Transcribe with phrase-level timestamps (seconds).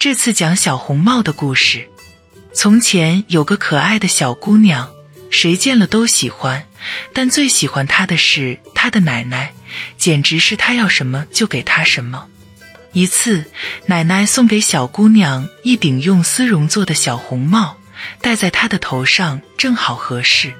[0.00, 1.86] 这次讲小红帽的故事。
[2.54, 4.88] 从前有个可爱的小姑娘，
[5.30, 6.64] 谁见了都喜欢，
[7.12, 9.52] 但最喜欢她的是她的奶奶，
[9.98, 12.28] 简直是她要什么就给她什么。
[12.94, 13.44] 一次，
[13.84, 17.76] 奶奶送给小姑娘一顶用丝绒做的小红帽，
[18.22, 20.54] 戴在她的头上正好合适。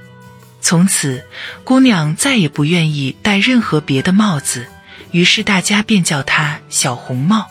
[0.61, 1.25] 从此，
[1.65, 4.67] 姑娘再也不愿意戴任何别的帽子，
[5.13, 7.47] 于是大家便叫她小红帽。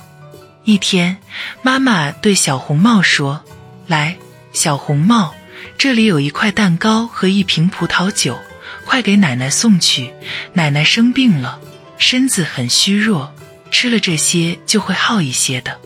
[0.70, 1.18] 一天，
[1.64, 3.44] 妈妈对小红帽说
[3.88, 4.18] ：“来，
[4.54, 5.34] 小红帽，
[5.80, 8.38] 这里有一块蛋糕和一瓶葡萄酒，
[8.86, 10.14] 快给奶奶送去。
[10.54, 11.60] 奶奶生病了，
[11.98, 13.34] 身子很虚弱，
[13.72, 15.80] 吃了这些就会好一些的。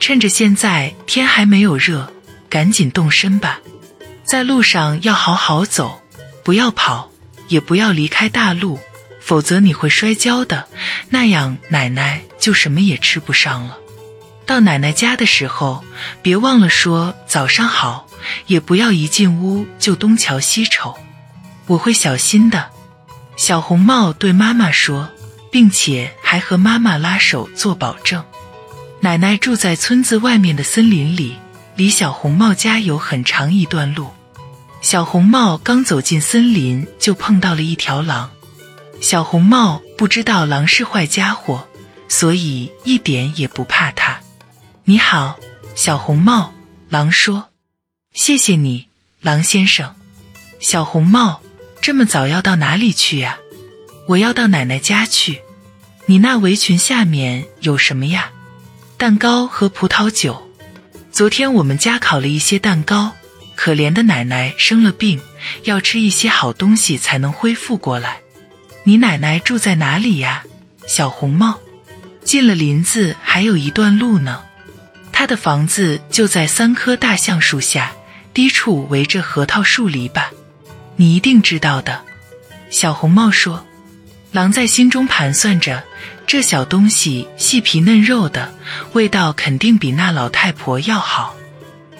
[0.00, 2.10] 趁着现在天还没有热，
[2.48, 3.60] 赶紧动身吧。
[4.24, 6.00] 在路上要好好走。”
[6.42, 7.10] 不要跑，
[7.48, 8.78] 也不要离开大路，
[9.20, 10.66] 否则你会摔跤的。
[11.10, 13.78] 那样奶奶就什么也吃不上了。
[14.46, 15.84] 到奶奶家的时候，
[16.22, 18.06] 别忘了说早上好，
[18.46, 20.96] 也不要一进屋就东瞧西瞅。
[21.66, 22.70] 我会小心的。
[23.36, 25.10] 小红帽对妈妈说，
[25.50, 28.22] 并且还和妈妈拉手做保证。
[29.00, 31.36] 奶奶住在村子外面的森林里，
[31.74, 34.10] 离小红帽家有很长一段路。
[34.80, 38.30] 小红帽刚走进森林，就碰到了一条狼。
[39.00, 41.66] 小红帽不知道狼是坏家伙，
[42.08, 44.20] 所以一点也不怕它。
[44.86, 45.40] 你好，
[45.74, 46.52] 小红帽，
[46.90, 47.48] 狼说
[48.12, 48.88] ：“谢谢你，
[49.22, 49.94] 狼先生。”
[50.60, 51.40] 小红帽
[51.80, 53.38] 这么早要到哪里去呀？
[54.08, 55.40] 我要到奶奶家去。
[56.04, 58.30] 你那围裙下面有什么呀？
[58.98, 60.50] 蛋糕和葡萄酒。
[61.10, 63.14] 昨天我们家烤了一些蛋糕。
[63.56, 65.18] 可怜的奶奶生了病，
[65.62, 68.20] 要吃一些好东西才能恢复过来。
[68.82, 70.44] 你奶奶住在哪里呀？
[70.86, 71.58] 小红帽，
[72.22, 74.42] 进了林子还有一段路呢。
[75.24, 77.92] 他的房子就在三棵大橡树下，
[78.34, 80.24] 低处围着核桃树篱笆。
[80.96, 82.02] 你一定知道的。
[82.68, 83.64] 小红帽说。
[84.32, 85.82] 狼在心中盘算着，
[86.26, 88.52] 这小东西细皮嫩肉的，
[88.92, 91.34] 味道肯定比那老太婆要好。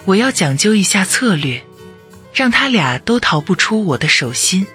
[0.03, 1.63] 我要讲究一下策略，
[2.31, 4.67] 让他俩都逃不出我的手心。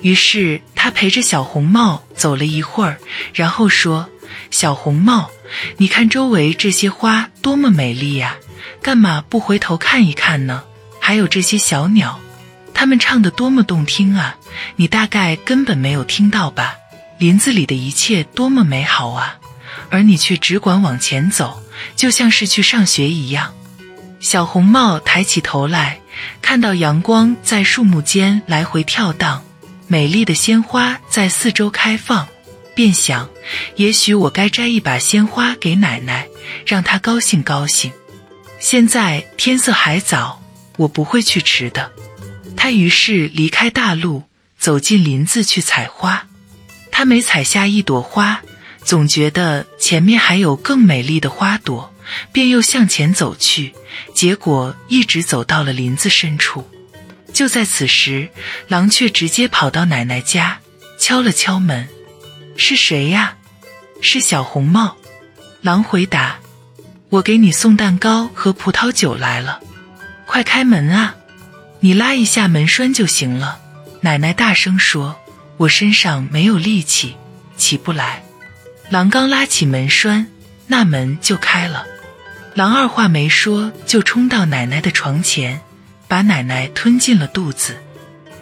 [0.00, 2.98] 于是他陪着小红帽走了一会儿，
[3.32, 4.08] 然后说
[4.54, 5.30] ：“小红帽，
[5.78, 8.36] 你看周围这些花多么美丽呀，
[8.80, 10.62] 干嘛不回头看一看呢？
[11.00, 12.20] 还有这些小鸟，
[12.72, 14.36] 它们唱的多么动听啊！
[14.76, 16.76] 你大概根本没有听到吧？
[17.18, 19.38] 林子里的一切多么美好啊，
[19.90, 21.60] 而你却只管往前走，
[21.96, 23.52] 就像是去上学一样。”
[24.22, 25.98] 小红帽抬起头来，
[26.40, 29.42] 看到阳光在树木间来回跳荡，
[29.88, 32.28] 美丽的鲜花在四周开放，
[32.74, 33.28] 便想：
[33.76, 36.28] 也许我该摘一把鲜花给奶奶，
[36.66, 37.92] 让她高兴高兴。
[38.58, 40.42] 现在天色还早，
[40.76, 41.92] 我不会去迟的。
[42.56, 44.22] 他于是离开大路，
[44.58, 46.26] 走进林子去采花。
[46.90, 48.42] 他每采下一朵花，
[48.82, 51.92] 总觉得前面还有更美丽的花朵。
[52.32, 53.72] 便又向前走去，
[54.12, 56.68] 结果一直走到了林子深处。
[57.32, 58.28] 就在此时，
[58.68, 60.60] 狼却直接跑到奶奶家，
[60.98, 61.88] 敲了敲门
[62.56, 63.36] ：“是谁呀
[64.00, 64.96] ？”“是小红帽。”
[65.62, 66.38] 狼回答
[67.08, 69.60] ：“我给你送蛋糕和葡萄酒来了，
[70.26, 71.14] 快开门啊！
[71.80, 73.60] 你拉一下门栓就行了。”
[74.02, 75.16] 奶奶大声说
[75.56, 77.16] ：“我身上没有力气，
[77.56, 78.22] 起不来。”
[78.90, 80.26] 狼刚拉起门栓，
[80.66, 81.86] 那门就开了。
[82.52, 85.62] 狼二话没说，就冲到奶奶的床前，
[86.06, 87.78] 把奶奶吞进了肚子。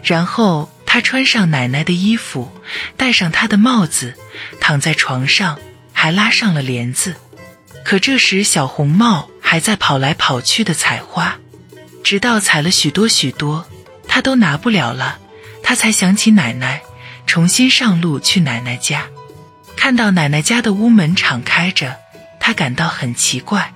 [0.03, 2.53] 然后他穿上奶奶的衣服，
[2.99, 4.15] 戴上她的帽子，
[4.61, 5.59] 躺在床上，
[5.95, 7.15] 还拉上了帘子。
[7.83, 11.39] 可这时小红帽还在跑来跑去的采花，
[12.05, 13.67] 直到采了许多许多，
[14.07, 15.19] 他都拿不了了，
[15.63, 16.83] 他才想起奶奶，
[17.27, 19.07] 重新上路去奶奶家。
[19.75, 21.97] 看到奶奶家的屋门敞开着，
[22.39, 23.73] 他感到很奇怪。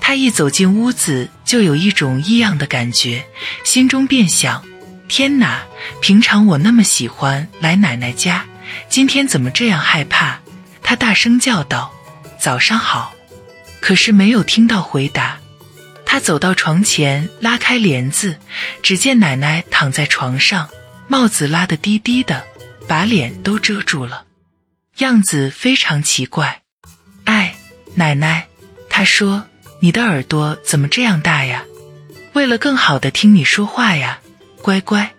[0.00, 3.24] 他一走进屋子，就有一种异样的感觉，
[3.64, 4.64] 心中便想：
[5.08, 5.62] 天哪！
[6.00, 8.46] 平常我那么喜欢来奶奶家，
[8.88, 10.40] 今天怎么这样害怕？
[10.82, 11.92] 他大声叫道
[12.38, 13.14] ：“早上好！”
[13.80, 15.38] 可是没有听到回答。
[16.06, 18.38] 他走到床前，拉开帘子，
[18.82, 20.68] 只见奶奶躺在床上，
[21.08, 22.44] 帽子拉得低低的，
[22.86, 24.24] 把脸都遮住了，
[24.98, 26.62] 样子非常奇怪。
[27.24, 27.54] 哎，
[27.94, 28.46] 奶奶，
[28.88, 29.46] 他说。
[29.80, 31.62] 你的耳朵怎么这样大呀？
[32.32, 34.18] 为了更好的听你说话呀，
[34.64, 35.12] 乖乖。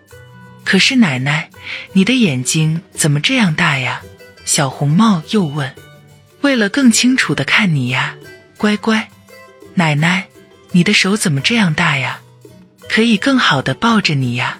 [0.64, 1.50] 可是奶奶，
[1.92, 4.02] 你的眼睛怎么这样大呀？
[4.44, 5.72] 小红帽又问。
[6.40, 8.16] 为了更清楚的看你呀，
[8.56, 9.08] 乖乖。
[9.74, 10.26] 奶奶，
[10.72, 12.18] 你的手怎么这样大呀？
[12.88, 14.58] 可以更好的抱着你呀。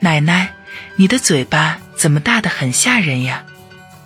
[0.00, 0.52] 奶奶，
[0.96, 3.46] 你的嘴巴怎么大的很吓人呀？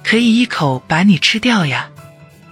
[0.05, 1.91] 可以一口把你吃掉呀。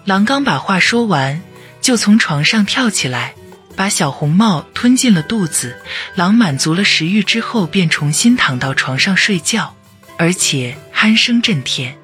[0.05, 1.41] 狼刚把话说完，
[1.81, 3.35] 就从床上跳起来，
[3.77, 5.77] 把小红帽吞进了肚子。
[6.15, 9.75] 狼满足了食欲之后，便重新躺到床上睡觉，
[10.17, 11.97] 而且鼾声震天。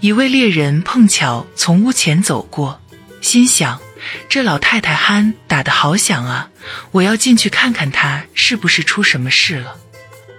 [0.00, 2.80] 一位猎人碰巧从屋前走过，
[3.20, 3.78] 心想：
[4.28, 6.50] 这老太太鼾打得好响啊！
[6.92, 9.76] 我要进去看看她是不是出什么事了。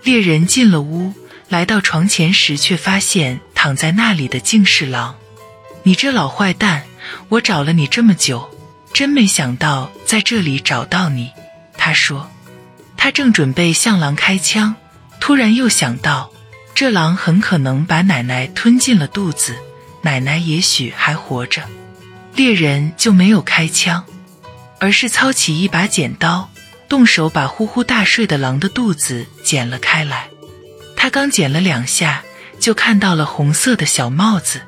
[0.03, 1.13] 猎人进了屋，
[1.47, 5.15] 来到床前时，却发现躺在那里的竟是狼。
[5.83, 6.83] 你这老坏蛋！
[7.29, 8.49] 我找了你这么久，
[8.93, 11.31] 真没想到在这里找到你。
[11.77, 12.29] 他说，
[12.97, 14.75] 他正准备向狼开枪，
[15.19, 16.31] 突然又想到，
[16.75, 19.55] 这狼很可能把奶奶吞进了肚子，
[20.01, 21.63] 奶奶也许还活着。
[22.35, 24.05] 猎人就没有开枪，
[24.79, 26.49] 而是操起一把剪刀，
[26.87, 30.27] 动手把呼呼大睡的狼的肚子剪了开来。
[30.95, 32.23] 他刚剪了两下，
[32.59, 34.61] 就看到了红色的小帽子。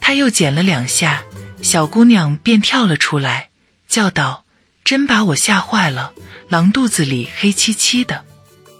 [0.00, 1.22] 他又剪了两下。
[1.62, 3.49] 小姑娘便跳了出来，
[3.90, 4.44] 叫道
[4.84, 6.12] ：“真把我吓坏了！
[6.48, 8.24] 狼肚子里黑漆漆的。”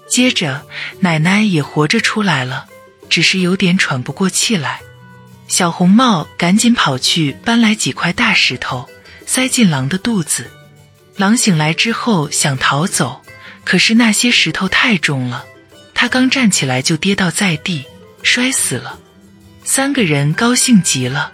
[0.08, 0.64] 接着，
[1.00, 2.66] 奶奶也活着出来了，
[3.08, 4.80] 只是有点喘不过气来。
[5.48, 8.88] 小红帽赶紧跑去搬来几块大石头，
[9.26, 10.48] 塞进狼的肚子。
[11.16, 13.20] 狼醒来之后想逃走，
[13.64, 15.44] 可是那些石头太重了，
[15.92, 17.84] 他刚站起来就跌倒在地，
[18.22, 18.98] 摔死了。
[19.64, 21.32] 三个人高兴极了。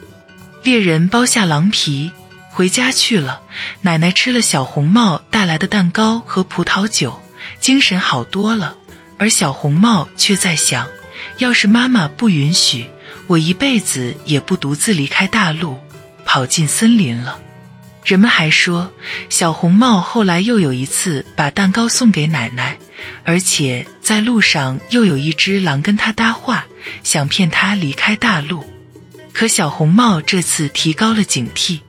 [0.62, 2.10] 猎人剥下狼皮，
[2.56, 3.42] 回家去了。
[3.82, 7.20] 奶奶吃了小红帽带来的蛋糕和葡萄酒，
[7.60, 8.78] 精神好多了。
[9.18, 10.88] 而小红帽却在想：
[11.36, 12.86] 要是妈妈不允许，
[13.26, 15.78] 我一辈子也不独自离开大陆，
[16.24, 17.38] 跑进森林了。
[18.02, 18.90] 人们还说，
[19.28, 22.78] 小红帽后来又有一次把蛋糕送给奶奶，
[23.24, 26.64] 而且在路上又有一只狼跟他搭话，
[27.02, 28.64] 想骗他离开大陆。
[29.34, 31.80] 可小红帽这次提高了警惕，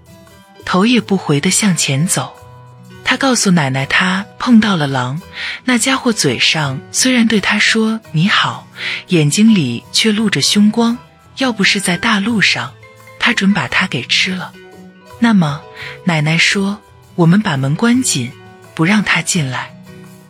[0.68, 2.36] 头也不回地向前走。
[3.06, 5.22] 他告诉奶奶，他碰到了狼，
[5.64, 8.68] 那家伙嘴上虽然对他说你好，
[9.08, 10.98] 眼睛里却露着凶光。
[11.38, 12.74] 要不是在大路上，
[13.18, 14.52] 他准把他给吃了。
[15.20, 15.62] 那么，
[16.04, 16.82] 奶奶说
[17.16, 18.30] ：“我们把门关紧，
[18.76, 19.74] 不让他进来。”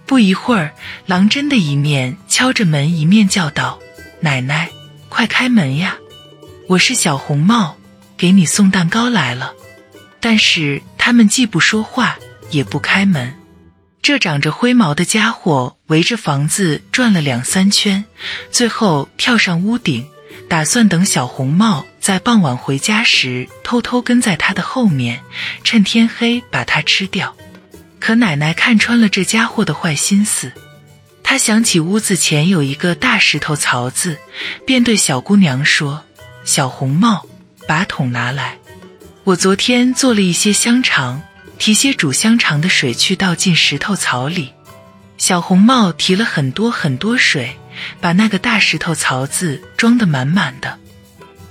[0.06, 0.75] 不一会儿，
[1.07, 3.80] 狼真的一面敲着门，一面叫道
[4.22, 4.69] ：“奶奶，
[5.10, 5.98] 快开门呀！”
[6.69, 7.78] 我是小红帽，
[8.16, 9.54] 给你送蛋糕来了。
[10.19, 12.18] 但是他们既不说话，
[12.50, 13.36] 也不开门。
[14.02, 18.06] 这长着灰毛的家伙围着房子转了两三圈，
[18.52, 20.08] 最后跳上屋顶，
[20.48, 25.22] 打算等小红帽在傍晚回家时，偷偷跟在他的后面，
[25.64, 27.36] 趁天黑把他吃掉。
[28.00, 30.54] 可奶奶看穿了这家伙的坏心思，
[31.22, 34.18] 她想起屋子前有一个大石头槽子，
[34.66, 36.04] 便对小姑娘说。
[36.46, 37.25] 小红帽，
[37.68, 38.58] 把桶拿来。
[39.28, 41.22] 我昨天做了一些香肠，
[41.60, 44.54] 提些煮香肠的水去倒进石头槽里。
[45.18, 47.58] 小红帽提了很多很多水，
[48.00, 50.80] 把那个大石头槽子装得满满的。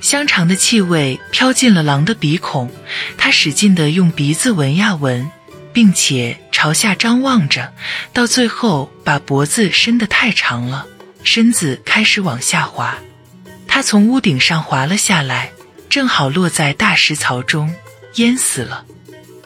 [0.00, 2.72] 香肠的气味飘进了狼的鼻孔，
[3.18, 5.30] 他使劲地用鼻子闻呀闻，
[5.74, 7.74] 并且朝下张望着，
[8.14, 10.86] 到最后把脖子伸得太长了，
[11.22, 12.96] 身子开始往下滑。
[13.68, 15.52] 他从屋顶上滑了下来，
[15.88, 17.74] 正好落在大石槽中，
[18.16, 18.84] 淹死了。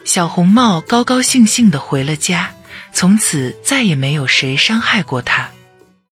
[0.03, 2.51] 小红帽高高兴兴地回了家，
[2.93, 5.49] 从此再也没有谁伤害过他。